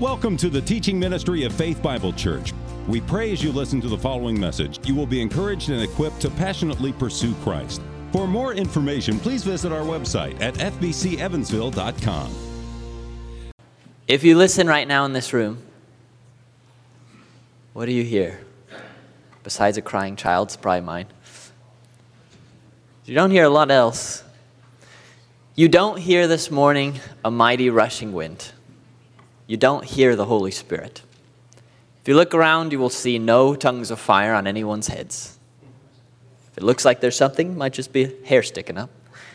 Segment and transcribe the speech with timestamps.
[0.00, 2.54] Welcome to the teaching ministry of Faith Bible Church.
[2.88, 6.22] We pray as you listen to the following message, you will be encouraged and equipped
[6.22, 7.82] to passionately pursue Christ.
[8.10, 12.34] For more information, please visit our website at fbcevansville.com.
[14.08, 15.62] If you listen right now in this room,
[17.74, 18.40] what do you hear?
[19.42, 21.08] Besides a crying child, it's probably mine.
[23.04, 24.24] You don't hear a lot else.
[25.56, 28.50] You don't hear this morning a mighty rushing wind
[29.50, 31.02] you don't hear the Holy Spirit.
[32.00, 35.40] If you look around, you will see no tongues of fire on anyone's heads.
[36.52, 38.90] If it looks like there's something, might just be hair sticking up.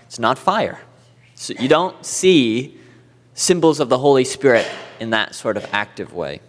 [0.05, 0.79] It's not fire.
[1.35, 2.79] So you don't see
[3.33, 4.65] symbols of the Holy Spirit
[5.01, 6.39] in that sort of active way.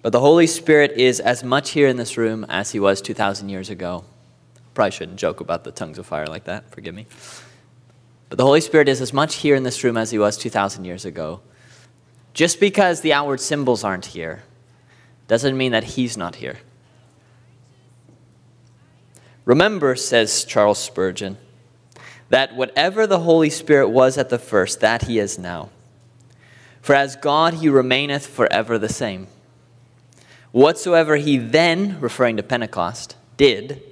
[0.00, 3.50] But the Holy Spirit is as much here in this room as he was 2,000
[3.50, 4.06] years ago.
[4.72, 7.06] Probably shouldn't joke about the tongues of fire like that, forgive me.
[8.32, 10.86] But the Holy Spirit is as much here in this room as he was 2,000
[10.86, 11.42] years ago.
[12.32, 14.42] Just because the outward symbols aren't here
[15.28, 16.60] doesn't mean that he's not here.
[19.44, 21.36] Remember, says Charles Spurgeon,
[22.30, 25.68] that whatever the Holy Spirit was at the first, that he is now.
[26.80, 29.26] For as God, he remaineth forever the same.
[30.52, 33.82] Whatsoever he then, referring to Pentecost, did,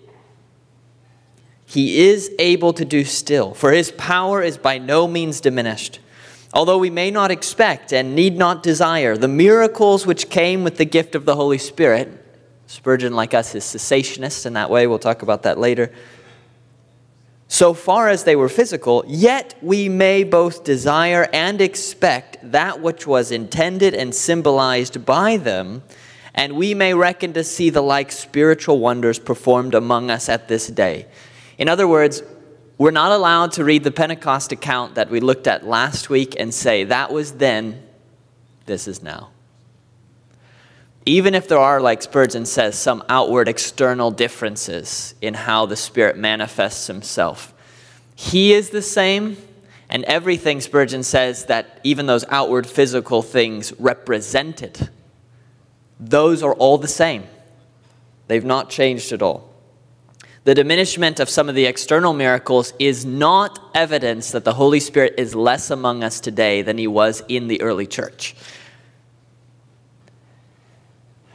[1.70, 6.00] he is able to do still, for his power is by no means diminished.
[6.52, 10.84] Although we may not expect and need not desire the miracles which came with the
[10.84, 12.08] gift of the Holy Spirit,
[12.66, 14.88] Spurgeon, like us, is cessationist in that way.
[14.88, 15.92] We'll talk about that later.
[17.46, 23.06] So far as they were physical, yet we may both desire and expect that which
[23.06, 25.84] was intended and symbolized by them,
[26.34, 30.66] and we may reckon to see the like spiritual wonders performed among us at this
[30.66, 31.06] day.
[31.60, 32.22] In other words,
[32.78, 36.54] we're not allowed to read the Pentecost account that we looked at last week and
[36.54, 37.82] say, that was then,
[38.64, 39.28] this is now.
[41.04, 46.16] Even if there are, like Spurgeon says, some outward external differences in how the Spirit
[46.16, 47.52] manifests himself,
[48.14, 49.36] he is the same,
[49.90, 54.88] and everything, Spurgeon says, that even those outward physical things represented,
[55.98, 57.24] those are all the same.
[58.28, 59.49] They've not changed at all.
[60.44, 65.14] The diminishment of some of the external miracles is not evidence that the Holy Spirit
[65.18, 68.34] is less among us today than he was in the early church.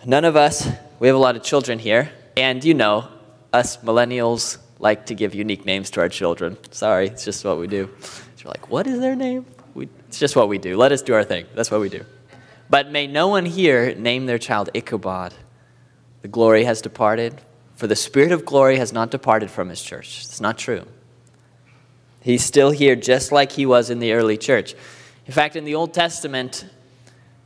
[0.05, 0.67] None of us,
[0.99, 3.07] we have a lot of children here, and you know,
[3.53, 6.57] us millennials like to give unique names to our children.
[6.71, 7.89] Sorry, it's just what we do.
[8.39, 9.45] you're like, what is their name?
[9.73, 10.77] We, it's just what we do.
[10.77, 11.45] Let us do our thing.
[11.53, 12.05] That's what we do.
[12.69, 15.33] But may no one here name their child Ichabod.
[16.21, 17.41] The glory has departed,
[17.75, 20.23] for the Spirit of glory has not departed from his church.
[20.23, 20.85] It's not true.
[22.21, 24.73] He's still here just like he was in the early church.
[25.25, 26.65] In fact, in the Old Testament,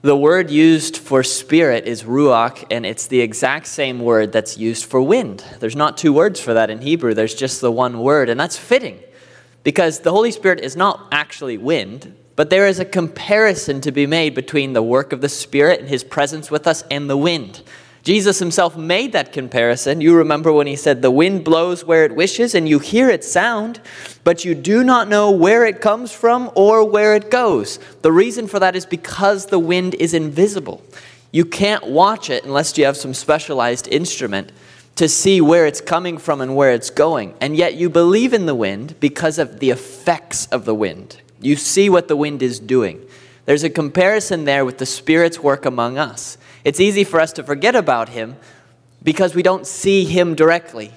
[0.02, 4.86] the word used for spirit is ruach, and it's the exact same word that's used
[4.86, 5.44] for wind.
[5.60, 8.58] There's not two words for that in Hebrew, there's just the one word, and that's
[8.58, 9.00] fitting
[9.64, 14.08] because the Holy Spirit is not actually wind, but there is a comparison to be
[14.08, 17.62] made between the work of the Spirit and his presence with us and the wind.
[18.04, 20.02] Jesus himself made that comparison.
[20.02, 23.30] You remember when he said, The wind blows where it wishes, and you hear its
[23.30, 23.82] sound,
[24.24, 27.78] but you do not know where it comes from or where it goes.
[28.02, 30.82] The reason for that is because the wind is invisible.
[31.32, 34.52] You can't watch it unless you have some specialized instrument
[34.96, 37.34] to see where it's coming from and where it's going.
[37.40, 41.22] And yet you believe in the wind because of the effects of the wind.
[41.40, 43.06] You see what the wind is doing.
[43.46, 46.38] There's a comparison there with the Spirit's work among us.
[46.64, 48.36] It's easy for us to forget about him
[49.02, 50.92] because we don't see him directly.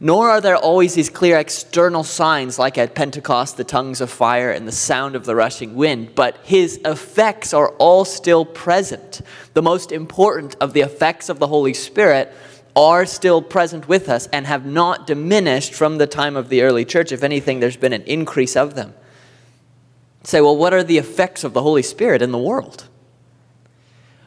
[0.00, 4.50] Nor are there always these clear external signs like at Pentecost, the tongues of fire
[4.50, 9.20] and the sound of the rushing wind, but his effects are all still present.
[9.54, 12.32] The most important of the effects of the Holy Spirit
[12.76, 16.84] are still present with us and have not diminished from the time of the early
[16.84, 17.12] church.
[17.12, 18.94] If anything, there's been an increase of them.
[20.24, 22.88] Say, well, what are the effects of the Holy Spirit in the world?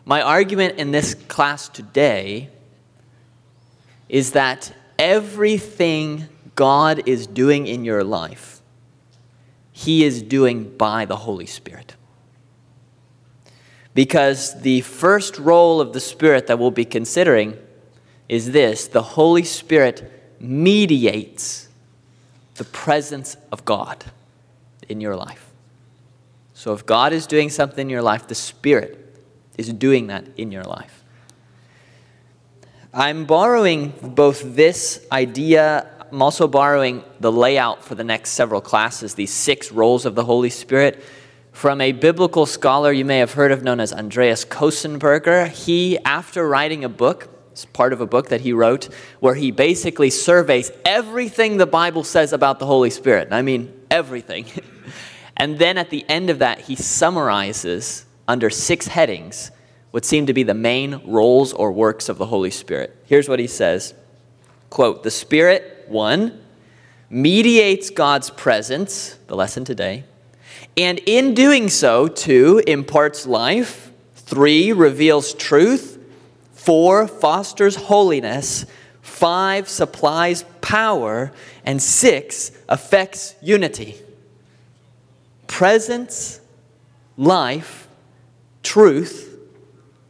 [0.08, 2.50] My argument in this class today
[4.08, 8.62] is that everything God is doing in your life,
[9.74, 11.98] He is doing by the Holy Spirit.
[13.94, 17.58] Because the first role of the Spirit that we'll be considering
[18.30, 20.10] is this the Holy Spirit
[20.40, 21.68] mediates
[22.56, 24.06] the presence of God
[24.88, 25.52] in your life.
[26.54, 29.07] So if God is doing something in your life, the Spirit
[29.58, 31.04] is doing that in your life.
[32.94, 39.14] I'm borrowing both this idea, I'm also borrowing the layout for the next several classes,
[39.14, 41.04] these six roles of the Holy Spirit,
[41.52, 45.48] from a biblical scholar you may have heard of known as Andreas Köstenberger.
[45.48, 48.90] He, after writing a book, it's part of a book that he wrote,
[49.20, 53.30] where he basically surveys everything the Bible says about the Holy Spirit.
[53.32, 54.46] I mean, everything.
[55.38, 59.52] and then at the end of that, he summarizes under six headings
[59.92, 62.96] what seem to be the main roles or works of the Holy Spirit.
[63.06, 63.94] Here's what he says
[64.70, 66.42] quote, The Spirit, one,
[67.10, 70.04] mediates God's presence, the lesson today
[70.78, 75.98] and in doing so, two, imparts life, three, reveals truth,
[76.54, 78.66] four, fosters holiness,
[79.02, 81.32] five, supplies power,
[81.66, 83.96] and six, affects unity.
[85.48, 86.40] Presence,
[87.18, 87.87] life,
[88.68, 89.40] truth,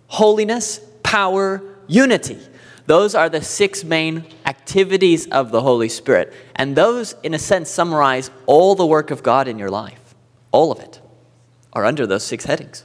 [0.08, 2.40] holiness, power, unity.
[2.88, 6.34] Those are the six main activities of the Holy Spirit.
[6.56, 10.08] And those, in a sense, summarize all the work of God in your life
[10.52, 11.00] all of it,
[11.74, 12.84] are under those six headings.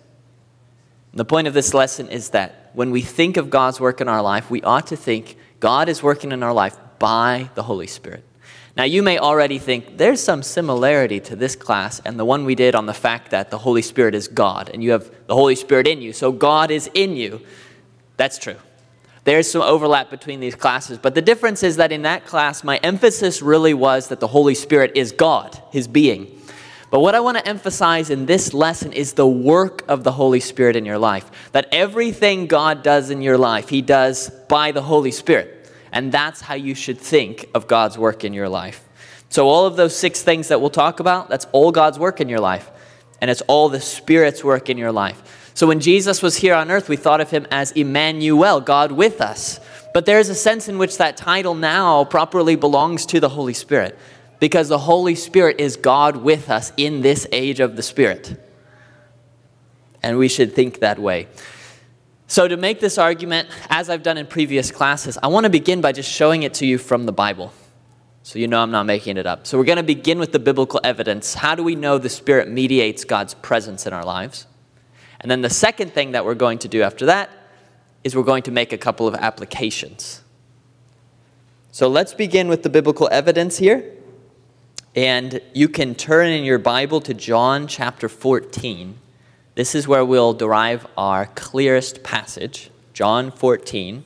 [1.11, 4.09] And the point of this lesson is that when we think of God's work in
[4.09, 7.87] our life, we ought to think God is working in our life by the Holy
[7.87, 8.25] Spirit.
[8.75, 12.55] Now, you may already think there's some similarity to this class and the one we
[12.55, 15.57] did on the fact that the Holy Spirit is God and you have the Holy
[15.57, 17.43] Spirit in you, so God is in you.
[18.17, 18.57] That's true.
[19.25, 22.79] There's some overlap between these classes, but the difference is that in that class, my
[22.79, 26.41] emphasis really was that the Holy Spirit is God, His being.
[26.91, 30.41] But what I want to emphasize in this lesson is the work of the Holy
[30.41, 31.31] Spirit in your life.
[31.53, 35.62] That everything God does in your life, He does by the Holy Spirit.
[35.93, 38.89] And that's how you should think of God's work in your life.
[39.29, 42.29] So, all of those six things that we'll talk about, that's all God's work in
[42.29, 42.71] your life.
[43.21, 45.51] And it's all the Spirit's work in your life.
[45.55, 49.21] So, when Jesus was here on earth, we thought of Him as Emmanuel, God with
[49.21, 49.61] us.
[49.95, 53.55] But there is a sense in which that title now properly belongs to the Holy
[53.55, 53.99] Spirit
[54.41, 58.39] because the Holy Spirit is God with us in this age of the Spirit.
[60.03, 61.29] And we should think that way.
[62.27, 65.81] So, to make this argument, as I've done in previous classes, I want to begin
[65.81, 67.53] by just showing it to you from the Bible.
[68.23, 69.47] So, you know I'm not making it up.
[69.47, 71.35] So, we're going to begin with the biblical evidence.
[71.35, 74.47] How do we know the Spirit mediates God's presence in our lives?
[75.21, 77.31] And then the second thing that we're going to do after that
[78.03, 80.23] is we're going to make a couple of applications.
[81.71, 83.85] So, let's begin with the biblical evidence here.
[84.95, 88.99] And you can turn in your Bible to John chapter 14.
[89.55, 92.71] This is where we'll derive our clearest passage.
[92.95, 94.05] John 14.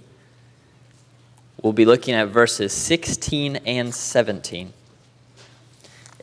[1.62, 4.72] We'll be looking at verses 16 and 17.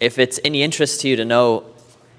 [0.02, 1.66] If it's any interest to you to know,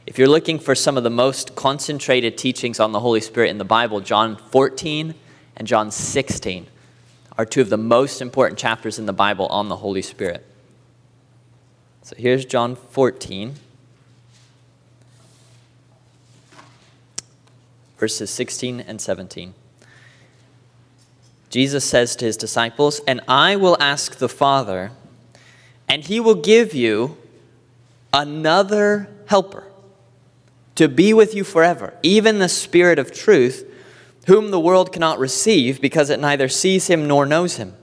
[0.07, 3.59] if you're looking for some of the most concentrated teachings on the Holy Spirit in
[3.59, 5.15] the Bible, John 14
[5.57, 6.67] and John 16
[7.37, 10.47] are two of the most important chapters in the Bible on the Holy Spirit.
[12.03, 13.55] So here's John 14,
[18.05, 19.55] verses 16 and 17.
[21.49, 24.91] Jesus says to his disciples, And I will ask the Father,
[25.89, 27.17] and he will give you
[28.13, 29.65] another helper
[30.75, 33.67] to be with you forever, even the Spirit of truth,
[34.27, 37.75] whom the world cannot receive because it neither sees him nor knows him.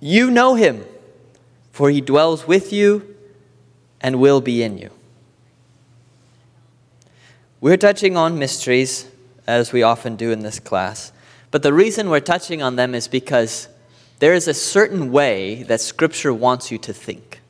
[0.00, 0.86] You know him
[1.70, 3.14] for he dwells with you
[4.00, 4.88] and will be in you.
[7.60, 9.08] We're touching on mysteries,
[9.44, 11.10] as we often do in this class,
[11.50, 13.66] but the reason we're touching on them is because
[14.20, 17.40] there is a certain way that Scripture wants you to think.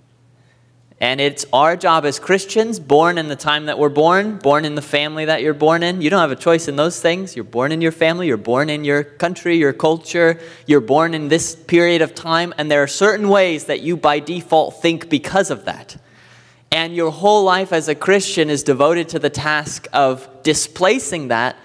[0.98, 4.76] And it's our job as Christians, born in the time that we're born, born in
[4.76, 6.00] the family that you're born in.
[6.00, 7.36] You don't have a choice in those things.
[7.36, 11.28] You're born in your family, you're born in your country, your culture, you're born in
[11.28, 15.50] this period of time, and there are certain ways that you by default think because
[15.50, 15.98] of that.
[16.70, 21.56] And your whole life as a Christian is devoted to the task of displacing that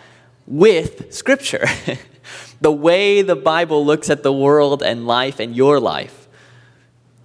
[0.48, 1.66] with Scripture.
[2.62, 6.28] the way the Bible looks at the world and life and your life.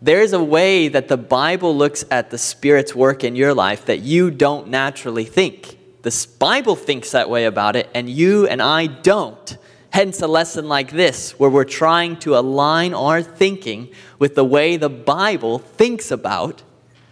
[0.02, 4.00] There's a way that the Bible looks at the Spirit's work in your life that
[4.00, 5.76] you don't naturally think.
[6.02, 9.56] The Bible thinks that way about it, and you and I don't.
[9.90, 14.76] Hence, a lesson like this, where we're trying to align our thinking with the way
[14.76, 16.62] the Bible thinks about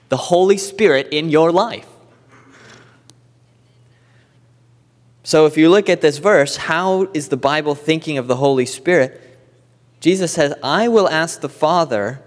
[0.09, 1.87] the Holy Spirit in your life.
[5.23, 8.67] So, if you look at this verse, how is the Bible thinking of the Holy
[8.67, 9.21] Spirit?
[10.01, 12.21] Jesus says, I will ask the Father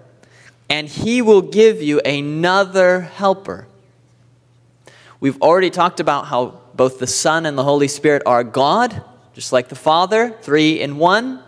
[0.68, 3.66] and he will give you another helper.
[5.18, 9.02] We've already talked about how both the Son and the Holy Spirit are God,
[9.34, 11.42] just like the Father, three in one.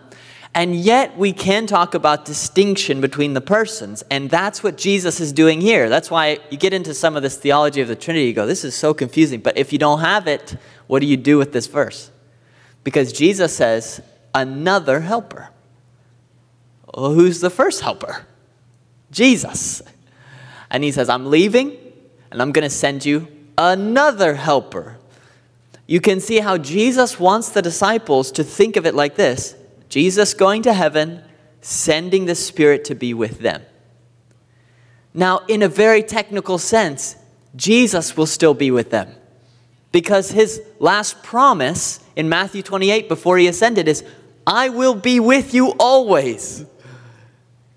[0.55, 4.03] And yet, we can talk about distinction between the persons.
[4.11, 5.89] And that's what Jesus is doing here.
[5.89, 8.27] That's why you get into some of this theology of the Trinity.
[8.27, 9.39] You go, this is so confusing.
[9.39, 10.55] But if you don't have it,
[10.85, 12.11] what do you do with this verse?
[12.83, 14.01] Because Jesus says,
[14.35, 15.49] another helper.
[16.93, 18.27] Well, who's the first helper?
[19.09, 19.81] Jesus.
[20.69, 21.77] And he says, I'm leaving,
[22.31, 24.97] and I'm going to send you another helper.
[25.87, 29.55] You can see how Jesus wants the disciples to think of it like this
[29.93, 31.21] Jesus going to heaven,
[31.61, 33.61] sending the Spirit to be with them.
[35.13, 37.15] Now, in a very technical sense,
[37.55, 39.13] Jesus will still be with them
[39.91, 44.03] because his last promise in Matthew 28 before he ascended is,
[44.47, 46.65] I will be with you always.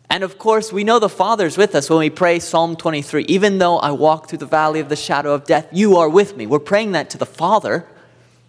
[0.09, 3.59] And of course, we know the Father's with us when we pray Psalm 23 even
[3.59, 6.47] though I walk through the valley of the shadow of death, you are with me.
[6.47, 7.87] We're praying that to the Father.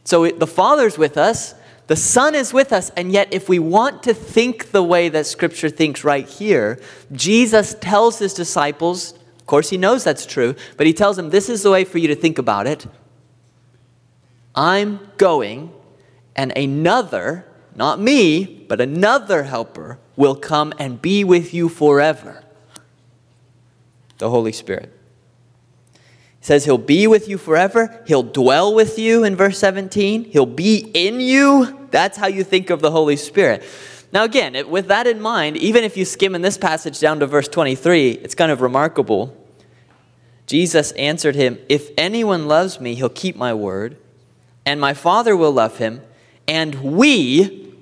[0.06, 1.54] So the Father's with us,
[1.88, 5.26] the Son is with us, and yet if we want to think the way that
[5.26, 6.80] Scripture thinks right here,
[7.14, 11.48] Jesus tells his disciples, of course, he knows that's true, but he tells them, This
[11.48, 12.86] is the way for you to think about it.
[14.54, 15.72] I'm going,
[16.36, 22.44] and another, not me, but another helper will come and be with you forever.
[24.18, 24.97] The Holy Spirit.
[26.48, 28.02] Says he'll be with you forever.
[28.08, 30.24] He'll dwell with you in verse 17.
[30.24, 31.90] He'll be in you.
[31.92, 33.66] That's how you think of the Holy Spirit.
[34.14, 37.28] Now, again, with that in mind, even if you skim in this passage down to
[37.28, 39.36] verse 23, it's kind of remarkable.
[40.46, 43.98] Jesus answered him, If anyone loves me, he'll keep my word,
[44.66, 46.02] and my Father will love him,
[46.48, 47.74] and we,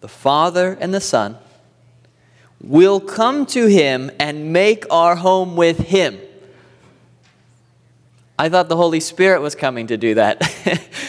[0.00, 1.38] the Father and the Son,
[2.60, 6.18] will come to him and make our home with him.
[8.38, 10.42] I thought the Holy Spirit was coming to do that.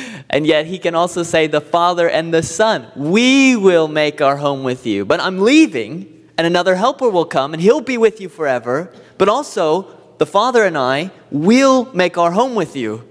[0.29, 4.37] and yet he can also say, the Father and the Son, we will make our
[4.37, 5.03] home with you.
[5.03, 8.93] But I'm leaving, and another helper will come, and he'll be with you forever.
[9.17, 13.03] But also, the Father and I will make our home with you.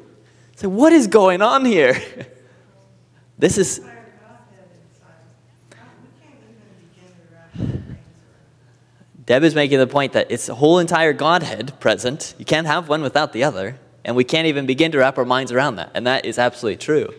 [0.57, 2.01] So, what is going on here?
[3.39, 3.81] this is
[9.27, 12.35] Deb is making the point that it's the whole entire Godhead present.
[12.39, 13.77] You can't have one without the other.
[14.07, 15.91] And we can't even begin to wrap our minds around that.
[15.93, 17.13] And that is absolutely true.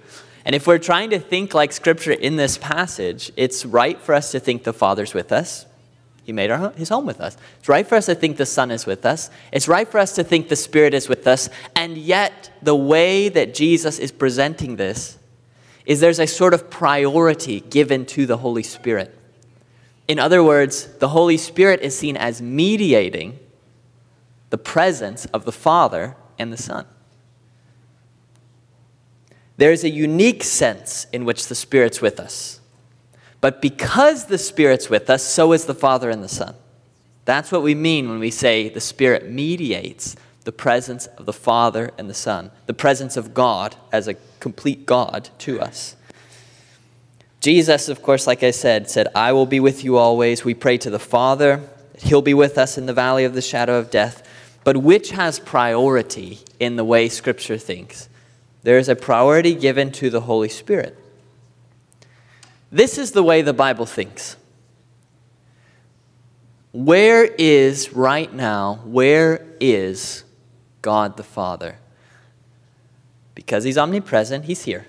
[0.46, 4.32] And if we're trying to think like Scripture in this passage, it's right for us
[4.32, 5.66] to think the Father's with us.
[6.24, 7.36] He made our, his home with us.
[7.60, 9.30] It's right for us to think the Son is with us.
[9.52, 11.50] It's right for us to think the Spirit is with us.
[11.76, 15.18] And yet, the way that Jesus is presenting this
[15.86, 19.14] is there's a sort of priority given to the Holy Spirit.
[20.08, 23.40] In other words, the Holy Spirit is seen as mediating
[24.50, 26.86] the presence of the Father and the Son.
[29.58, 32.62] There is a unique sense in which the Spirit's with us.
[33.42, 36.56] But because the Spirit's with us, so is the Father and the Son.
[37.26, 41.92] That's what we mean when we say the Spirit mediates the presence of the Father
[41.98, 45.96] and the Son, the presence of God as a complete God to us.
[47.42, 50.44] Jesus, of course, like I said, said, I will be with you always.
[50.44, 51.62] We pray to the Father,
[52.00, 54.27] He'll be with us in the valley of the shadow of death.
[54.68, 58.10] But which has priority in the way Scripture thinks?
[58.64, 61.00] There is a priority given to the Holy Spirit.
[62.70, 64.36] This is the way the Bible thinks.
[66.74, 70.26] Where is, right now, where is
[70.82, 71.78] God the Father?
[73.36, 74.86] Because He's omnipresent, He's here.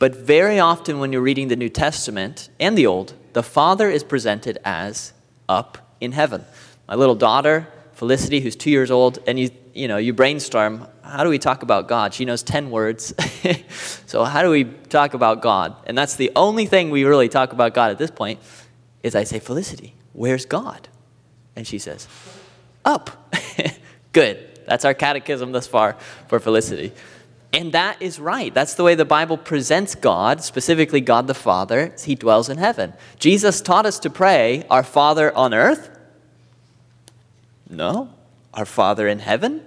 [0.00, 4.02] But very often, when you're reading the New Testament and the Old, the Father is
[4.02, 5.12] presented as
[5.48, 6.44] up in heaven.
[6.88, 11.24] My little daughter, Felicity, who's two years old, and you, you know, you brainstorm, how
[11.24, 12.14] do we talk about God?
[12.14, 13.12] She knows 10 words.
[14.06, 15.74] so, how do we talk about God?
[15.84, 18.38] And that's the only thing we really talk about God at this point
[19.02, 20.86] is I say, Felicity, where's God?
[21.56, 22.06] And she says,
[22.84, 23.34] up.
[24.12, 24.60] Good.
[24.68, 25.96] That's our catechism thus far
[26.28, 26.92] for Felicity.
[27.52, 28.54] And that is right.
[28.54, 31.92] That's the way the Bible presents God, specifically God the Father.
[32.00, 32.92] He dwells in heaven.
[33.18, 35.97] Jesus taught us to pray, Our Father on earth.
[37.68, 38.10] No.
[38.54, 39.62] Our Father in heaven.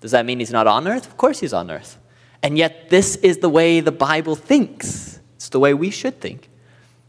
[0.00, 1.06] Does that mean he's not on earth?
[1.06, 1.98] Of course he's on earth.
[2.42, 5.20] And yet, this is the way the Bible thinks.
[5.36, 6.48] It's the way we should think.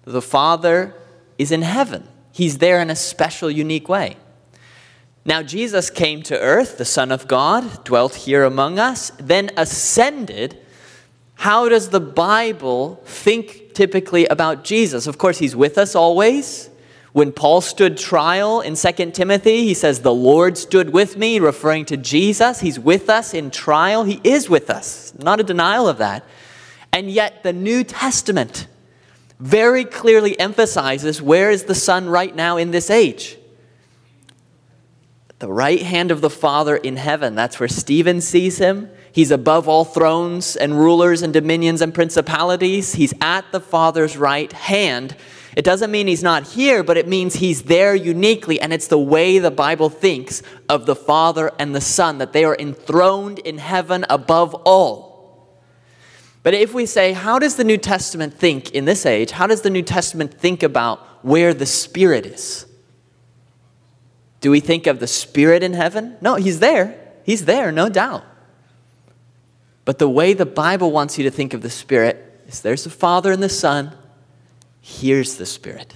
[0.03, 0.95] The Father
[1.38, 4.17] is in heaven, he's there in a special, unique way.
[5.24, 10.57] Now, Jesus came to earth, the Son of God, dwelt here among us, then ascended.
[11.36, 15.05] How does the Bible think typically about Jesus?
[15.05, 16.70] Of course, he's with us always.
[17.13, 21.86] When Paul stood trial in 2 Timothy, he says, The Lord stood with me, referring
[21.86, 22.62] to Jesus.
[22.62, 24.06] He's with us in trial.
[24.06, 25.13] He is with us.
[25.20, 26.24] Not a denial of that.
[26.94, 28.68] And yet, the New Testament
[29.39, 33.38] very clearly emphasizes where is the Son right now in this age?
[35.39, 37.36] The right hand of the Father in heaven.
[37.36, 38.89] That's where Stephen sees him.
[39.12, 42.94] He's above all thrones and rulers and dominions and principalities.
[42.94, 45.18] He's at the Father's right hand.
[45.55, 48.98] It doesn't mean he's not here, but it means he's there uniquely, and it's the
[48.98, 53.58] way the Bible thinks of the Father and the Son, that they are enthroned in
[53.58, 55.12] heaven above all.
[56.43, 59.31] But if we say, how does the New Testament think in this age?
[59.31, 62.65] How does the New Testament think about where the Spirit is?
[64.39, 66.17] Do we think of the Spirit in heaven?
[66.22, 66.98] No, He's there.
[67.24, 68.24] He's there, no doubt.
[69.86, 72.89] But the way the Bible wants you to think of the Spirit is there's the
[72.89, 73.96] Father and the Son.
[74.81, 75.95] Here's the Spirit.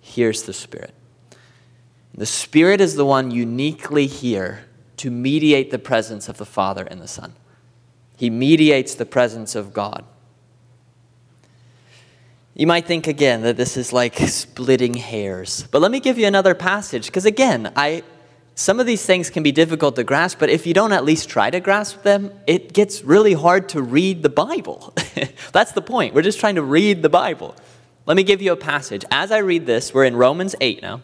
[0.00, 0.92] Here's the Spirit.
[2.12, 4.64] The Spirit is the one uniquely here
[4.96, 7.34] to mediate the presence of the Father and the Son.
[8.16, 10.04] He mediates the presence of God.
[12.54, 15.66] You might think again that this is like splitting hairs.
[15.70, 18.02] But let me give you another passage because again, I
[18.54, 21.28] some of these things can be difficult to grasp, but if you don't at least
[21.28, 24.92] try to grasp them, it gets really hard to read the Bible.
[25.52, 26.14] That's the point.
[26.14, 27.54] We're just trying to read the Bible.
[28.06, 29.04] Let me give you a passage.
[29.10, 31.00] As I read this, we're in Romans 8 now.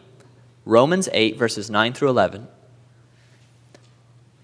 [0.65, 2.49] Romans 8, verses 9 through 11.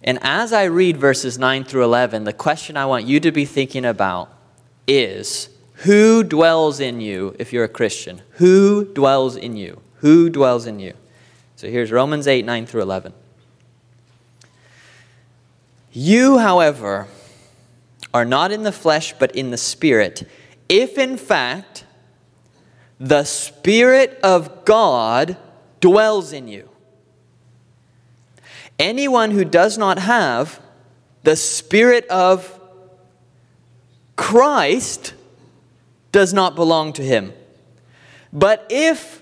[0.05, 3.45] And as I read verses 9 through 11, the question I want you to be
[3.45, 4.33] thinking about
[4.87, 5.49] is
[5.83, 8.23] who dwells in you if you're a Christian?
[8.33, 9.81] Who dwells in you?
[9.97, 10.95] Who dwells in you?
[11.63, 13.15] So here's Romans 8, 9 through 11.
[15.93, 17.07] You, however,
[18.13, 20.29] are not in the flesh, but in the Spirit,
[20.69, 21.85] if in fact
[22.99, 25.37] the Spirit of God
[25.81, 26.69] dwells in you.
[28.81, 30.61] Anyone who does not have
[31.23, 32.59] the Spirit of
[34.17, 35.15] Christ
[36.11, 37.33] does not belong to him.
[38.33, 39.22] But if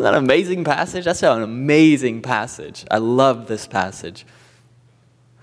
[0.00, 1.04] Isn't that an amazing passage?
[1.04, 2.86] That's an amazing passage.
[2.90, 4.24] I love this passage.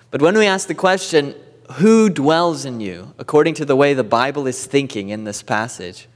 [0.10, 1.36] But when we ask the question,
[1.74, 6.08] who dwells in you, according to the way the Bible is thinking in this passage,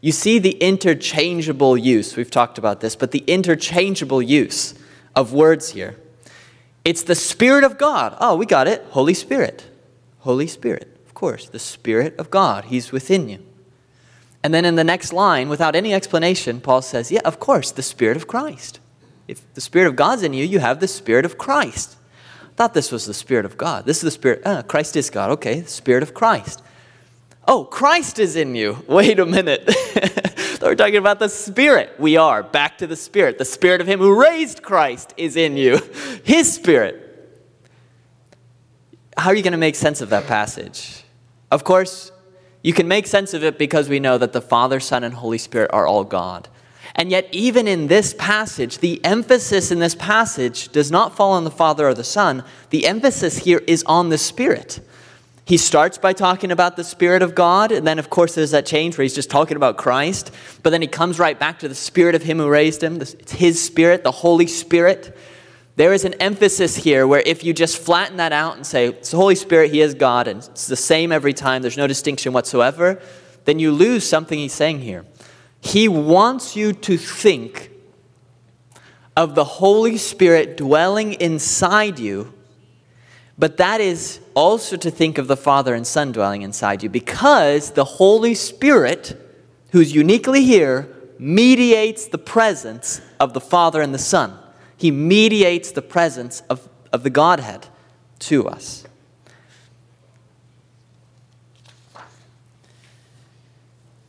[0.00, 2.16] you see the interchangeable use.
[2.16, 4.72] We've talked about this, but the interchangeable use
[5.14, 5.96] of words here.
[6.82, 8.16] It's the Spirit of God.
[8.20, 8.86] Oh, we got it.
[8.92, 9.66] Holy Spirit.
[10.20, 10.96] Holy Spirit.
[11.04, 12.64] Of course, the Spirit of God.
[12.64, 13.44] He's within you.
[14.42, 17.82] And then in the next line, without any explanation, Paul says, Yeah, of course, the
[17.82, 18.80] Spirit of Christ.
[19.28, 21.96] If the Spirit of God's in you, you have the Spirit of Christ.
[22.42, 23.84] I thought this was the Spirit of God.
[23.84, 24.42] This is the Spirit.
[24.44, 25.30] Uh, Christ is God.
[25.32, 26.62] Okay, the Spirit of Christ.
[27.46, 28.82] Oh, Christ is in you.
[28.88, 29.64] Wait a minute.
[30.62, 31.94] We're talking about the Spirit.
[31.98, 32.42] We are.
[32.42, 33.38] Back to the Spirit.
[33.38, 35.78] The Spirit of Him who raised Christ is in you.
[36.24, 37.06] His Spirit.
[39.16, 41.02] How are you going to make sense of that passage?
[41.50, 42.12] Of course,
[42.62, 45.38] you can make sense of it because we know that the Father, Son, and Holy
[45.38, 46.48] Spirit are all God.
[46.94, 51.44] And yet, even in this passage, the emphasis in this passage does not fall on
[51.44, 52.44] the Father or the Son.
[52.70, 54.80] The emphasis here is on the Spirit.
[55.44, 58.66] He starts by talking about the Spirit of God, and then, of course, there's that
[58.66, 60.30] change where he's just talking about Christ,
[60.62, 63.00] but then he comes right back to the Spirit of Him who raised him.
[63.00, 65.16] It's His Spirit, the Holy Spirit.
[65.80, 69.12] There is an emphasis here where if you just flatten that out and say, it's
[69.12, 72.34] the Holy Spirit, He is God, and it's the same every time, there's no distinction
[72.34, 73.00] whatsoever,
[73.46, 75.06] then you lose something He's saying here.
[75.58, 77.70] He wants you to think
[79.16, 82.34] of the Holy Spirit dwelling inside you
[83.38, 87.70] but that is also to think of the Father and Son dwelling inside you because
[87.70, 89.18] the Holy Spirit,
[89.72, 94.36] who's uniquely here, mediates the presence of the Father and the Son.
[94.80, 97.68] He mediates the presence of, of the Godhead
[98.20, 98.84] to us.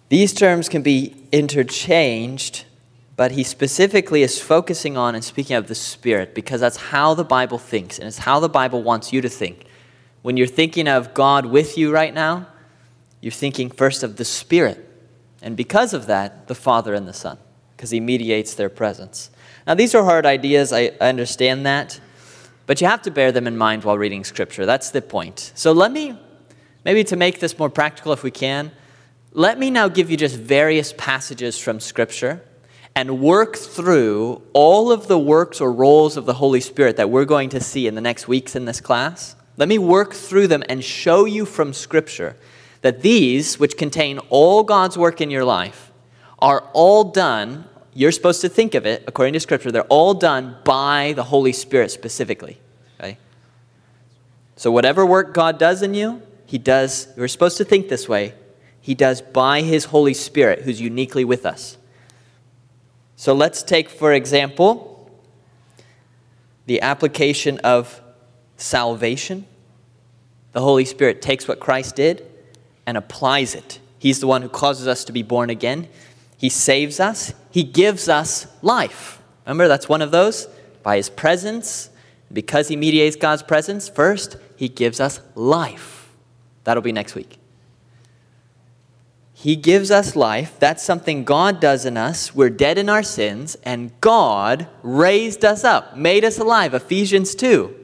[0.09, 2.65] These terms can be interchanged
[3.21, 7.23] but he specifically is focusing on and speaking of the Spirit because that's how the
[7.23, 9.65] Bible thinks and it's how the Bible wants you to think.
[10.21, 12.47] When you're thinking of God with you right now,
[13.19, 14.87] you're thinking first of the Spirit.
[15.41, 17.37] And because of that, the Father and the Son,
[17.75, 19.29] because he mediates their presence.
[19.67, 21.99] Now, these are hard ideas, I, I understand that,
[22.65, 24.65] but you have to bear them in mind while reading Scripture.
[24.65, 25.51] That's the point.
[25.55, 26.17] So, let me,
[26.83, 28.71] maybe to make this more practical if we can,
[29.33, 32.41] let me now give you just various passages from Scripture
[32.95, 37.25] and work through all of the works or roles of the Holy Spirit that we're
[37.25, 39.35] going to see in the next weeks in this class.
[39.57, 42.35] Let me work through them and show you from Scripture
[42.81, 45.91] that these, which contain all God's work in your life,
[46.39, 47.65] are all done.
[47.93, 51.51] You're supposed to think of it according to Scripture, they're all done by the Holy
[51.51, 52.59] Spirit specifically.
[52.99, 53.17] Okay?
[54.55, 58.33] So, whatever work God does in you, He does, we're supposed to think this way,
[58.79, 61.77] He does by His Holy Spirit, who's uniquely with us.
[63.21, 65.07] So let's take, for example,
[66.65, 68.01] the application of
[68.57, 69.45] salvation.
[70.53, 72.25] The Holy Spirit takes what Christ did
[72.87, 73.79] and applies it.
[73.99, 75.87] He's the one who causes us to be born again.
[76.35, 79.21] He saves us, He gives us life.
[79.45, 80.47] Remember, that's one of those.
[80.83, 81.89] By His presence,
[82.31, 86.09] because He mediates God's presence, first, He gives us life.
[86.63, 87.37] That'll be next week.
[89.33, 90.57] He gives us life.
[90.59, 92.35] That's something God does in us.
[92.35, 96.75] We're dead in our sins, and God raised us up, made us alive.
[96.75, 97.75] Ephesians 2.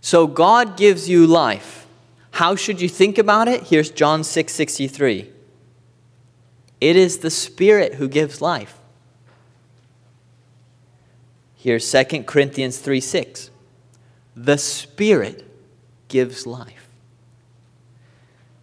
[0.00, 1.86] So God gives you life.
[2.30, 3.64] How should you think about it?
[3.64, 5.33] Here's John 6 63.
[6.84, 8.78] It is the Spirit who gives life.
[11.54, 13.48] Here's 2 Corinthians 3 6.
[14.36, 15.50] The Spirit
[16.08, 16.86] gives life.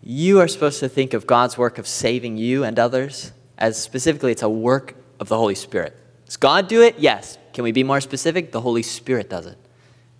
[0.04, 4.34] You are supposed to think of God's work of saving you and others as specifically
[4.34, 5.98] it's a work of the Holy Spirit.
[6.28, 7.00] Does God do it?
[7.00, 7.40] Yes.
[7.54, 8.52] Can we be more specific?
[8.52, 9.58] The Holy Spirit does it.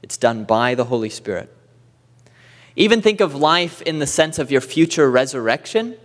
[0.02, 1.56] It's done by the Holy Spirit.
[2.76, 5.98] Even think of life in the sense of your future resurrection.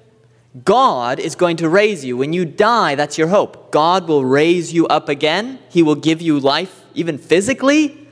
[0.64, 2.16] God is going to raise you.
[2.16, 3.70] When you die, that's your hope.
[3.70, 5.58] God will raise you up again.
[5.68, 8.06] He will give you life, even physically.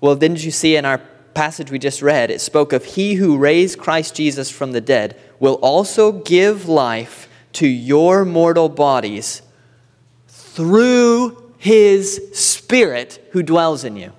[0.00, 1.00] Well, didn't you see in our
[1.34, 5.18] passage we just read, it spoke of He who raised Christ Jesus from the dead
[5.38, 9.42] will also give life to your mortal bodies
[10.28, 14.12] through His Spirit who dwells in you.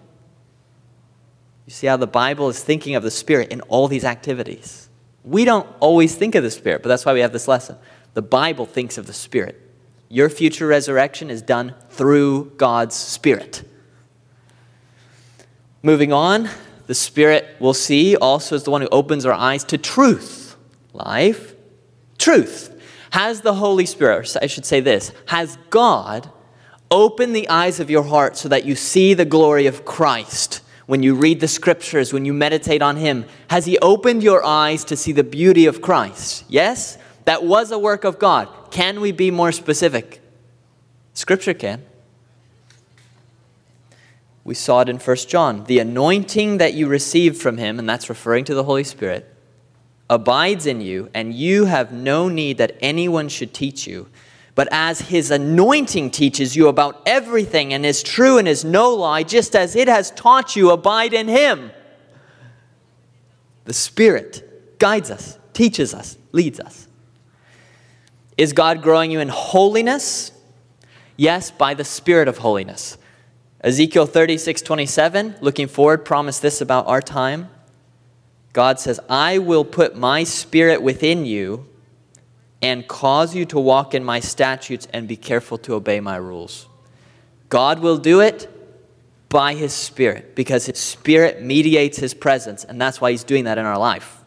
[1.65, 4.86] You see how the Bible is thinking of the Spirit in all these activities.
[5.27, 7.75] We don't always think of the Spirit, but that's why we have this lesson.
[8.13, 9.61] The Bible thinks of the Spirit.
[10.07, 13.63] Your future resurrection is done through God's Spirit.
[15.83, 16.49] Moving on,
[16.85, 20.55] the Spirit, we'll see, also is the one who opens our eyes to truth.
[20.93, 21.53] Life,
[22.17, 22.73] truth.
[23.11, 26.31] Has the Holy Spirit, I should say this, has God
[26.89, 30.61] opened the eyes of your heart so that you see the glory of Christ?
[30.87, 34.83] When you read the scriptures, when you meditate on Him, has He opened your eyes
[34.85, 36.45] to see the beauty of Christ?
[36.47, 36.97] Yes?
[37.25, 38.47] That was a work of God.
[38.71, 40.21] Can we be more specific?
[41.13, 41.83] Scripture can.
[44.45, 45.65] We saw it in 1 John.
[45.65, 49.27] The anointing that you received from him, and that's referring to the Holy Spirit,
[50.09, 54.07] abides in you, and you have no need that anyone should teach you.
[54.57, 59.21] But as his anointing teaches you about everything and is true and is no lie,
[59.21, 61.69] just as it has taught you, abide in him.
[63.65, 66.87] The Spirit guides us, teaches us, leads us.
[68.35, 70.31] Is God growing you in holiness?
[71.17, 72.97] Yes, by the Spirit of holiness.
[73.61, 77.47] Ezekiel 36, 27, looking forward, promised this about our time.
[78.53, 81.67] God says, I will put my spirit within you
[82.61, 86.67] and cause you to walk in my statutes and be careful to obey my rules.
[87.49, 88.49] God will do it
[89.29, 93.57] by his spirit because his spirit mediates his presence, and that's why he's doing that
[93.57, 94.17] in our life.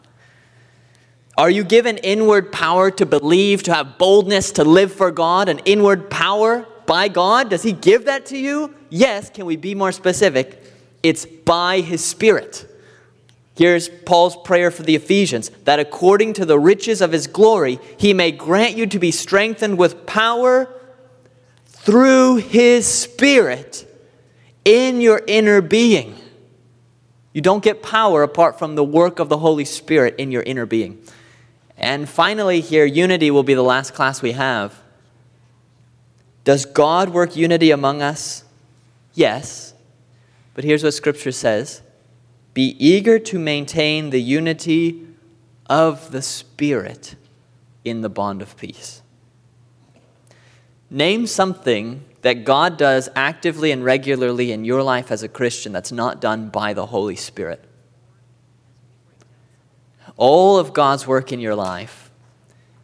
[1.37, 5.59] Are you given inward power to believe, to have boldness, to live for God, an
[5.65, 7.49] inward power by God?
[7.49, 8.75] Does He give that to you?
[8.89, 9.29] Yes.
[9.29, 10.61] Can we be more specific?
[11.01, 12.67] It's by His Spirit.
[13.55, 18.13] Here's Paul's prayer for the Ephesians that according to the riches of His glory, He
[18.13, 20.73] may grant you to be strengthened with power
[21.65, 23.85] through His Spirit
[24.63, 26.15] in your inner being.
[27.33, 30.65] You don't get power apart from the work of the Holy Spirit in your inner
[30.65, 31.01] being.
[31.77, 34.79] And finally, here, unity will be the last class we have.
[36.43, 38.43] Does God work unity among us?
[39.13, 39.73] Yes.
[40.53, 41.81] But here's what Scripture says
[42.53, 45.07] Be eager to maintain the unity
[45.67, 47.15] of the Spirit
[47.85, 49.01] in the bond of peace.
[50.89, 55.91] Name something that God does actively and regularly in your life as a Christian that's
[55.91, 57.63] not done by the Holy Spirit.
[60.17, 62.11] All of God's work in your life,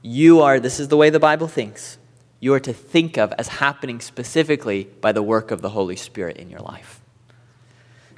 [0.01, 1.97] you are, this is the way the Bible thinks,
[2.39, 6.37] you are to think of as happening specifically by the work of the Holy Spirit
[6.37, 7.01] in your life.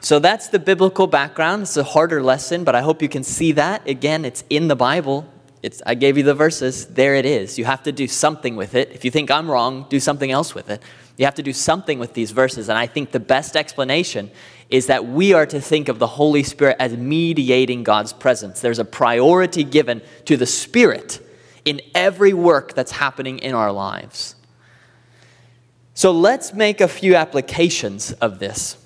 [0.01, 1.63] So that's the biblical background.
[1.63, 3.88] It's a harder lesson, but I hope you can see that.
[3.88, 5.27] Again, it's in the Bible.
[5.62, 6.85] It's, I gave you the verses.
[6.85, 7.57] There it is.
[7.59, 8.91] You have to do something with it.
[8.93, 10.81] If you think I'm wrong, do something else with it.
[11.17, 12.69] You have to do something with these verses.
[12.69, 14.31] And I think the best explanation
[14.69, 18.62] is that we are to think of the Holy Spirit as mediating God's presence.
[18.62, 21.19] There's a priority given to the Spirit
[21.65, 24.35] in every work that's happening in our lives.
[25.93, 28.77] So let's make a few applications of this.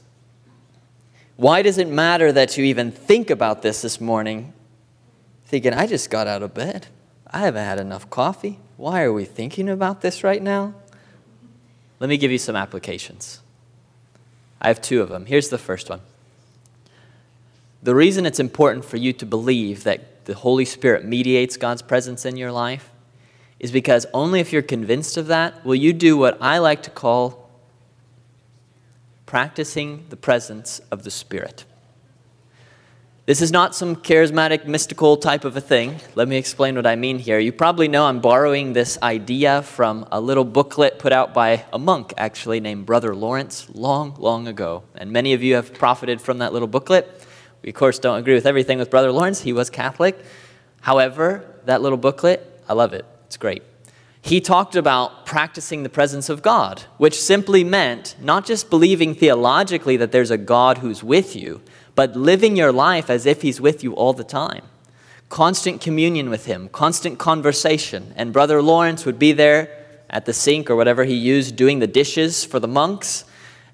[1.44, 4.54] Why does it matter that you even think about this this morning?
[5.44, 6.88] Thinking, I just got out of bed.
[7.30, 8.60] I haven't had enough coffee.
[8.78, 10.74] Why are we thinking about this right now?
[12.00, 13.42] Let me give you some applications.
[14.62, 15.26] I have two of them.
[15.26, 16.00] Here's the first one.
[17.82, 22.24] The reason it's important for you to believe that the Holy Spirit mediates God's presence
[22.24, 22.90] in your life
[23.60, 26.90] is because only if you're convinced of that will you do what I like to
[26.90, 27.43] call
[29.34, 31.66] practicing the presence of the Spirit.
[33.26, 36.00] This is not some charismatic, mystical type of a thing.
[36.14, 37.40] Let me explain what I mean here.
[37.40, 41.80] You probably know I'm borrowing this idea from a little booklet put out by a
[41.80, 44.84] monk, actually, named Brother Lawrence, long, long ago.
[44.94, 47.10] And many of you have profited from that little booklet.
[47.64, 49.42] We, of course, don't agree with everything with Brother Lawrence.
[49.42, 50.24] He was Catholic.
[50.82, 53.04] However, that little booklet, I love it.
[53.26, 53.64] It's great.
[54.24, 59.98] He talked about practicing the presence of God, which simply meant not just believing theologically
[59.98, 61.62] that there's a God who's with you
[61.96, 64.64] but living your life as if He's with you all the time.
[65.30, 68.14] Constant communion with Him, constant conversation.
[68.16, 71.88] And Brother Lawrence would be there at the sink or whatever he used doing the
[71.88, 73.26] dishes for the monks.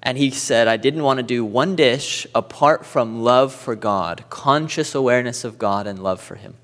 [0.02, 4.24] And he said, I didn't want to do one dish apart from love for God,
[4.30, 6.54] conscious awareness of God and love for Him.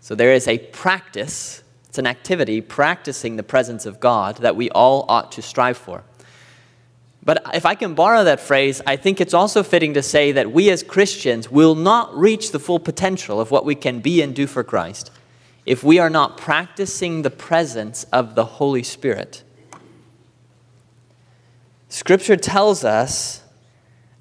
[0.00, 4.70] So there is a practice, it's an activity, practicing the presence of God that we
[4.70, 6.04] all ought to strive for.
[7.24, 10.50] But if I can borrow that phrase, I think it's also fitting to say that
[10.50, 14.34] we as Christians will not reach the full potential of what we can be and
[14.34, 15.10] do for Christ
[15.66, 19.42] if we are not practicing the presence of the Holy Spirit.
[21.90, 23.42] Scripture tells us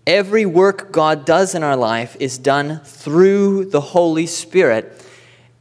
[0.06, 4.96] every work God does in our life is done through the Holy Spirit.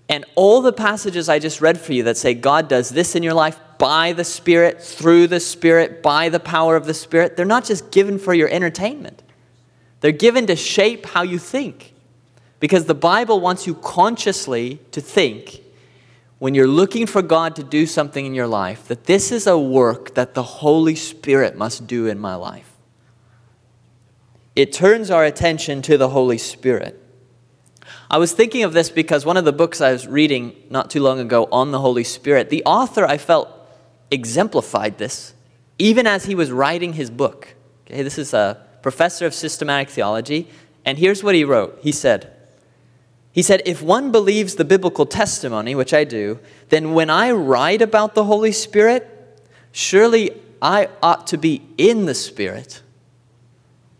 [0.09, 3.23] And all the passages I just read for you that say God does this in
[3.23, 7.45] your life, by the Spirit, through the Spirit, by the power of the Spirit, they're
[7.45, 9.23] not just given for your entertainment.
[10.01, 11.95] They're given to shape how you think.
[12.61, 15.61] Because the Bible wants you consciously to think
[16.39, 19.59] when you're looking for God to do something in your life that this is a
[19.59, 22.73] work that the Holy Spirit must do in my life.
[24.55, 27.03] It turns our attention to the Holy Spirit.
[28.11, 31.03] I was thinking of this because one of the books I was reading not too
[31.03, 33.49] long ago on the Holy Spirit, the author I felt
[34.11, 35.35] exemplified this
[35.79, 37.55] even as he was writing his book.
[37.87, 40.49] Okay, this is a professor of systematic theology,
[40.85, 41.79] and here's what he wrote.
[41.83, 42.33] He said,
[43.33, 46.39] he said, if one believes the biblical testimony, which I do,
[46.71, 49.07] then when I write about the Holy Spirit,
[49.73, 50.31] surely
[50.63, 52.81] I ought to be in the Spirit.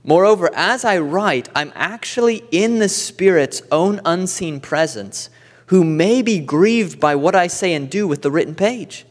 [0.07, 5.31] Moreover, as I write, I'm actually in the Spirit's own unseen presence,
[5.67, 9.05] who may be grieved by what I say and do with the written page.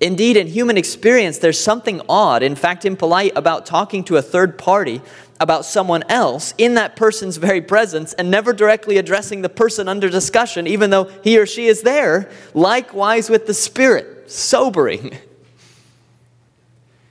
[0.00, 4.58] Indeed, in human experience, there's something odd, in fact, impolite, about talking to a third
[4.58, 5.00] party
[5.40, 10.08] about someone else in that person's very presence and never directly addressing the person under
[10.08, 12.28] discussion, even though he or she is there.
[12.54, 15.16] Likewise with the Spirit, sobering.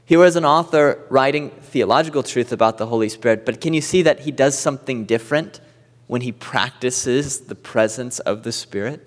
[0.07, 4.01] Here was an author writing theological truth about the Holy Spirit, but can you see
[4.01, 5.61] that he does something different
[6.07, 9.05] when he practices the presence of the Spirit?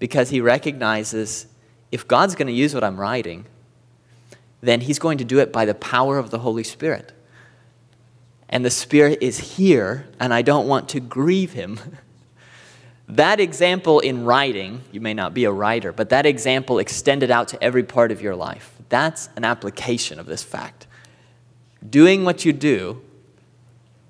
[0.00, 1.46] Because he recognizes
[1.92, 3.44] if God's going to use what I'm writing,
[4.64, 7.12] then He's going to do it by the power of the Holy Spirit.
[8.48, 11.78] And the Spirit is here, and I don't want to grieve Him.
[13.08, 17.48] that example in writing, you may not be a writer, but that example extended out
[17.48, 18.76] to every part of your life.
[18.88, 20.86] That's an application of this fact.
[21.88, 23.02] Doing what you do,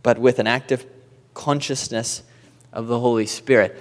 [0.02, 0.87] but with an active
[1.33, 2.22] consciousness
[2.72, 3.76] of the Holy Spirit.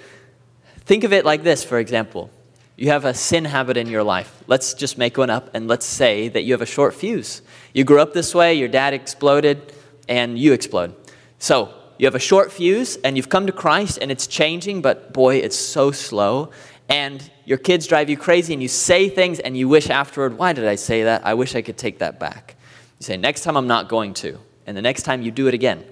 [0.79, 2.31] Think of it like this, for example.
[2.75, 4.43] You have a sin habit in your life.
[4.47, 7.43] Let's just make one up and let's say that you have a short fuse.
[7.73, 9.73] You grew up this way, your dad exploded,
[10.09, 10.95] and you explode.
[11.37, 15.13] So, you have a short fuse and you've come to Christ and it's changing, but
[15.13, 16.51] boy, it's so slow.
[16.89, 20.53] And your kids drive you crazy and you say things and you wish afterward, why
[20.53, 21.25] did I say that?
[21.25, 22.55] I wish I could take that back.
[22.99, 24.39] You say, next time I'm not going to.
[24.65, 25.83] And the next time you do it again.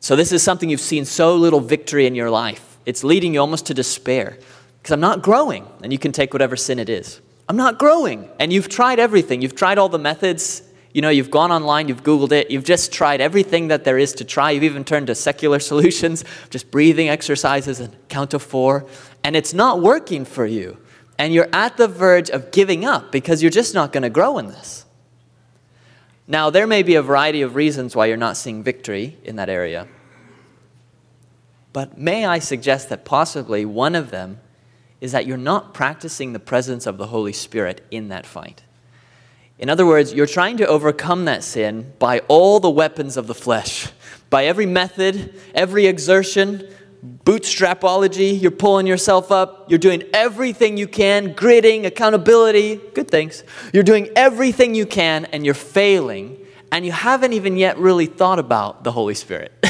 [0.00, 2.78] So, this is something you've seen so little victory in your life.
[2.86, 4.38] It's leading you almost to despair.
[4.78, 7.20] Because I'm not growing, and you can take whatever sin it is.
[7.50, 9.42] I'm not growing, and you've tried everything.
[9.42, 10.62] You've tried all the methods.
[10.92, 14.12] You know, you've gone online, you've Googled it, you've just tried everything that there is
[14.14, 14.50] to try.
[14.50, 18.86] You've even turned to secular solutions, just breathing exercises and count to four,
[19.22, 20.78] and it's not working for you.
[21.18, 24.38] And you're at the verge of giving up because you're just not going to grow
[24.38, 24.86] in this.
[26.26, 29.48] Now, there may be a variety of reasons why you're not seeing victory in that
[29.48, 29.86] area.
[31.72, 34.40] But may I suggest that possibly one of them
[35.00, 38.62] is that you're not practicing the presence of the Holy Spirit in that fight.
[39.60, 43.34] In other words, you're trying to overcome that sin by all the weapons of the
[43.34, 43.88] flesh,
[44.30, 46.66] by every method, every exertion,
[47.04, 53.44] bootstrapology, you're pulling yourself up, you're doing everything you can, gritting, accountability, good things.
[53.74, 56.38] You're doing everything you can and you're failing,
[56.72, 59.52] and you haven't even yet really thought about the Holy Spirit.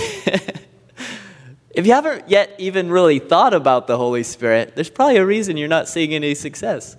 [1.70, 5.56] if you haven't yet even really thought about the Holy Spirit, there's probably a reason
[5.56, 6.96] you're not seeing any success.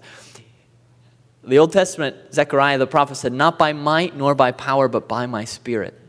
[1.43, 5.25] The Old Testament, Zechariah the prophet said, Not by might nor by power, but by
[5.25, 5.99] my spirit.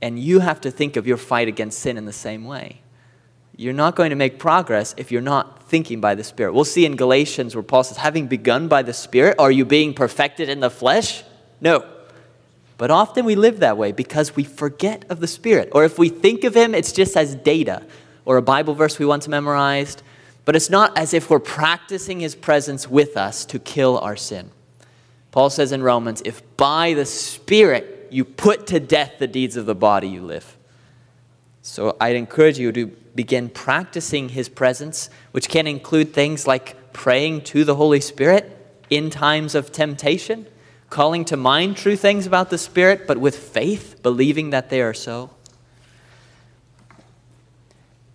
[0.00, 2.82] And you have to think of your fight against sin in the same way.
[3.56, 6.52] You're not going to make progress if you're not thinking by the Spirit.
[6.52, 9.94] We'll see in Galatians where Paul says, Having begun by the Spirit, are you being
[9.94, 11.22] perfected in the flesh?
[11.60, 11.86] No.
[12.78, 15.68] But often we live that way because we forget of the Spirit.
[15.72, 17.84] Or if we think of Him, it's just as data
[18.24, 20.02] or a Bible verse we once memorized.
[20.44, 24.50] But it's not as if we're practicing His presence with us to kill our sin.
[25.32, 29.66] Paul says in Romans, if by the Spirit you put to death the deeds of
[29.66, 30.56] the body, you live.
[31.62, 37.42] So I'd encourage you to begin practicing His presence, which can include things like praying
[37.44, 38.58] to the Holy Spirit
[38.90, 40.46] in times of temptation,
[40.90, 44.92] calling to mind true things about the Spirit, but with faith, believing that they are
[44.92, 45.30] so.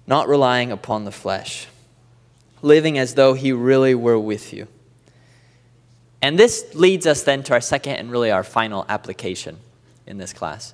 [0.06, 1.68] Not relying upon the flesh,
[2.62, 4.68] living as though He really were with you.
[6.22, 9.58] And this leads us then to our second and really our final application
[10.06, 10.74] in this class.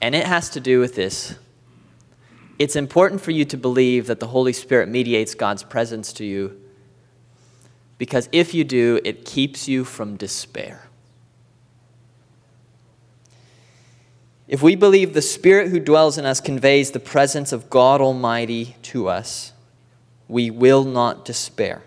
[0.00, 1.34] And it has to do with this.
[2.58, 6.60] It's important for you to believe that the Holy Spirit mediates God's presence to you
[7.98, 10.88] because if you do, it keeps you from despair.
[14.46, 18.76] If we believe the Spirit who dwells in us conveys the presence of God Almighty
[18.82, 19.52] to us,
[20.26, 21.82] we will not despair.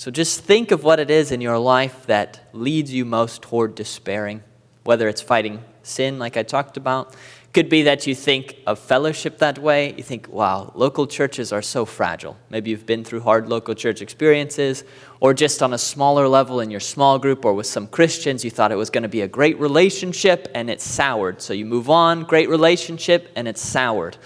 [0.00, 3.74] So just think of what it is in your life that leads you most toward
[3.74, 4.42] despairing,
[4.82, 7.14] whether it's fighting sin, like I talked about.
[7.52, 9.92] Could be that you think of fellowship that way.
[9.92, 12.38] You think, wow, local churches are so fragile.
[12.48, 14.84] Maybe you've been through hard local church experiences,
[15.20, 18.50] or just on a smaller level in your small group or with some Christians, you
[18.50, 21.42] thought it was going to be a great relationship and it's soured.
[21.42, 24.16] So you move on, great relationship, and it's soured.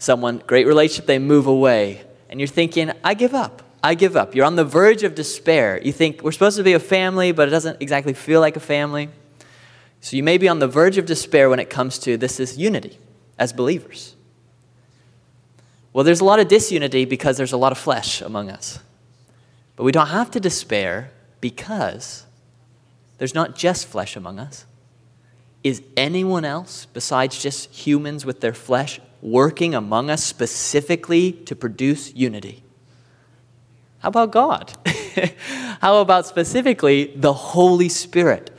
[0.00, 2.02] Someone, great relationship, they move away.
[2.28, 3.62] And you're thinking, I give up.
[3.82, 4.34] I give up.
[4.34, 5.80] You're on the verge of despair.
[5.82, 8.60] You think we're supposed to be a family, but it doesn't exactly feel like a
[8.60, 9.08] family.
[10.00, 12.58] So you may be on the verge of despair when it comes to this is
[12.58, 12.98] unity
[13.38, 14.14] as believers.
[15.92, 18.78] Well, there's a lot of disunity because there's a lot of flesh among us.
[19.76, 22.26] But we don't have to despair because
[23.18, 24.66] there's not just flesh among us.
[25.64, 32.14] Is anyone else besides just humans with their flesh working among us specifically to produce
[32.14, 32.62] unity?
[34.00, 34.72] How about God?
[35.80, 38.50] How about specifically the Holy Spirit?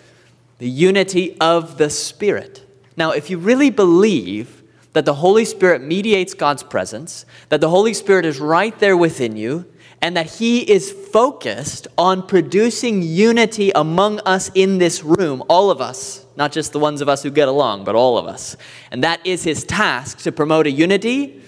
[0.60, 2.66] The unity of the Spirit.
[2.96, 4.62] Now, if you really believe
[4.94, 9.36] that the Holy Spirit mediates God's presence, that the Holy Spirit is right there within
[9.36, 9.66] you,
[10.02, 15.82] and that He is focused on producing unity among us in this room, all of
[15.82, 18.58] us, not just the ones of us who get along, but all of us.
[18.92, 21.42] And that is His task to promote a unity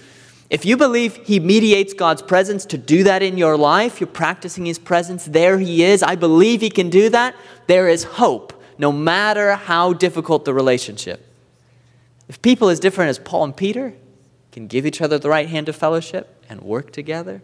[0.50, 4.66] if you believe He mediates God's presence to do that in your life, you're practicing
[4.66, 6.02] His presence, there He is.
[6.02, 7.34] I believe He can do that.
[7.66, 11.26] There is hope, no matter how difficult the relationship.
[12.28, 13.94] If people as different as Paul and Peter
[14.52, 17.42] can give each other the right hand of fellowship and work together,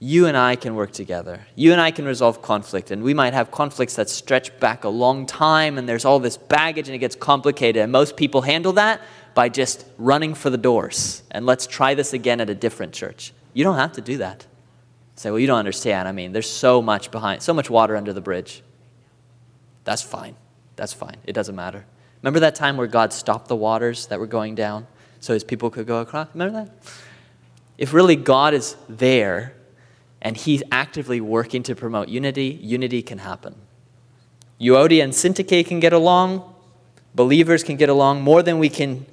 [0.00, 1.46] you and I can work together.
[1.54, 2.90] You and I can resolve conflict.
[2.90, 6.36] And we might have conflicts that stretch back a long time, and there's all this
[6.36, 7.82] baggage, and it gets complicated.
[7.82, 9.00] And most people handle that
[9.34, 13.32] by just running for the doors and let's try this again at a different church.
[13.52, 14.46] You don't have to do that.
[15.16, 16.08] Say, well, you don't understand.
[16.08, 18.62] I mean, there's so much behind, so much water under the bridge.
[19.84, 20.34] That's fine.
[20.76, 21.16] That's fine.
[21.24, 21.84] It doesn't matter.
[22.22, 24.86] Remember that time where God stopped the waters that were going down
[25.20, 26.28] so his people could go across?
[26.34, 26.74] Remember that?
[27.76, 29.54] If really God is there
[30.22, 33.54] and he's actively working to promote unity, unity can happen.
[34.60, 36.54] Euodia and Syntyche can get along.
[37.14, 39.06] Believers can get along more than we can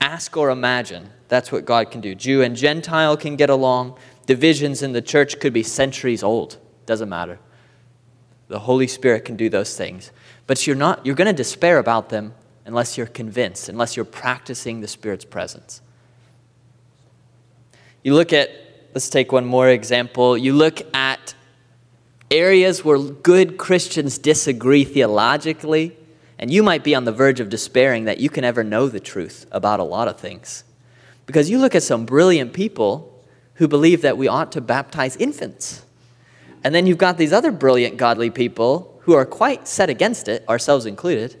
[0.00, 1.10] ask or imagine.
[1.28, 2.14] That's what God can do.
[2.14, 3.98] Jew and Gentile can get along.
[4.26, 6.58] Divisions in the church could be centuries old.
[6.86, 7.38] Doesn't matter.
[8.48, 10.12] The Holy Spirit can do those things.
[10.46, 12.34] But you're not you're going to despair about them
[12.64, 15.80] unless you're convinced, unless you're practicing the Spirit's presence.
[18.02, 18.50] You look at
[18.94, 20.38] let's take one more example.
[20.38, 21.34] You look at
[22.30, 25.96] areas where good Christians disagree theologically,
[26.38, 29.00] and you might be on the verge of despairing that you can ever know the
[29.00, 30.64] truth about a lot of things.
[31.24, 33.12] Because you look at some brilliant people
[33.54, 35.82] who believe that we ought to baptize infants.
[36.62, 40.46] And then you've got these other brilliant godly people who are quite set against it,
[40.48, 41.40] ourselves included.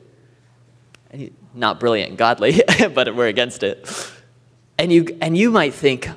[1.54, 2.62] Not brilliant godly,
[2.94, 3.88] but we're against it.
[4.78, 6.08] And you, and you might think,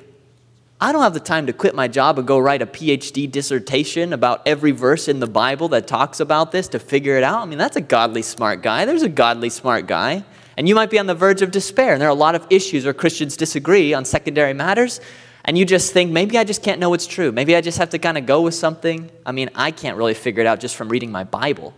[0.82, 4.14] I don't have the time to quit my job and go write a PhD dissertation
[4.14, 7.42] about every verse in the Bible that talks about this to figure it out.
[7.42, 8.86] I mean, that's a godly smart guy.
[8.86, 10.24] There's a godly smart guy.
[10.56, 11.92] And you might be on the verge of despair.
[11.92, 15.02] And there are a lot of issues where Christians disagree on secondary matters.
[15.44, 17.34] And you just think, maybe I just can't know what's true.
[17.34, 19.12] Maybe I just have to kind of go with something.
[19.26, 21.74] I mean, I can't really figure it out just from reading my Bible.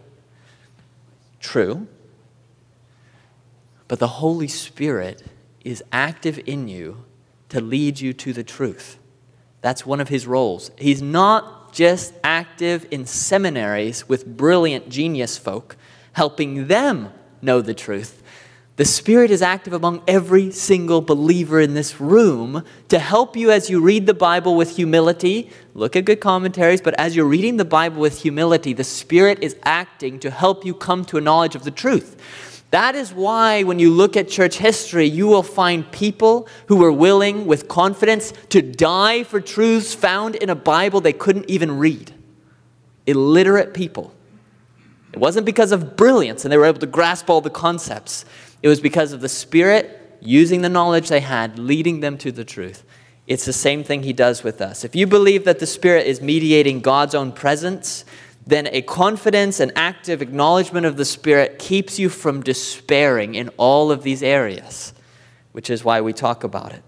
[1.39, 1.87] True.
[3.87, 5.23] But the Holy Spirit
[5.63, 7.03] is active in you
[7.51, 8.97] to lead you to the truth.
[9.61, 10.71] That's one of his roles.
[10.77, 15.77] He's not just active in seminaries with brilliant genius folk,
[16.13, 18.23] helping them know the truth.
[18.77, 23.69] The Spirit is active among every single believer in this room to help you as
[23.69, 25.51] you read the Bible with humility.
[25.73, 29.57] Look at good commentaries, but as you're reading the Bible with humility, the Spirit is
[29.63, 32.15] acting to help you come to a knowledge of the truth.
[32.71, 36.91] That is why, when you look at church history, you will find people who were
[36.91, 42.13] willing, with confidence, to die for truths found in a Bible they couldn't even read.
[43.05, 44.13] Illiterate people.
[45.11, 48.23] It wasn't because of brilliance and they were able to grasp all the concepts,
[48.63, 52.45] it was because of the Spirit using the knowledge they had, leading them to the
[52.45, 52.85] truth.
[53.27, 54.85] It's the same thing He does with us.
[54.85, 58.05] If you believe that the Spirit is mediating God's own presence,
[58.45, 63.91] then a confidence and active acknowledgement of the Spirit keeps you from despairing in all
[63.91, 64.93] of these areas,
[65.51, 66.83] which is why we talk about it.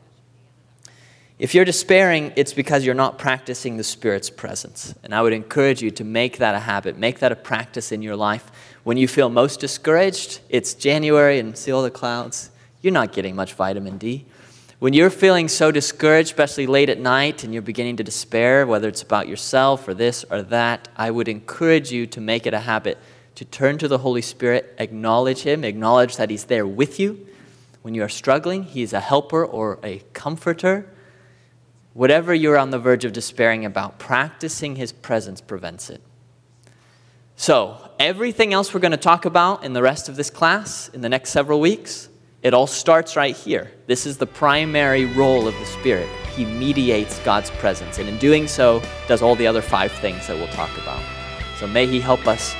[1.39, 4.95] If you're despairing, it's because you're not practicing the Spirit's presence.
[5.03, 8.01] And I would encourage you to make that a habit, make that a practice in
[8.01, 8.51] your life.
[8.83, 12.49] When you feel most discouraged, it's January and see all the clouds.
[12.81, 14.25] You're not getting much vitamin D.
[14.83, 18.89] When you're feeling so discouraged, especially late at night, and you're beginning to despair, whether
[18.89, 22.59] it's about yourself or this or that, I would encourage you to make it a
[22.59, 22.97] habit
[23.35, 27.25] to turn to the Holy Spirit, acknowledge Him, acknowledge that He's there with you.
[27.81, 30.93] When you are struggling, He is a helper or a comforter.
[31.93, 36.01] Whatever you're on the verge of despairing about, practicing His presence prevents it.
[37.37, 40.99] So, everything else we're going to talk about in the rest of this class in
[40.99, 42.09] the next several weeks
[42.43, 43.71] it all starts right here.
[43.87, 46.09] This is the primary role of the Spirit.
[46.35, 50.35] He mediates God's presence, and in doing so, does all the other five things that
[50.35, 51.01] we'll talk about.
[51.57, 52.53] So may He help us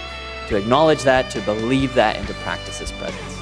[0.47, 3.32] to acknowledge that, to believe that, and to practice His presence.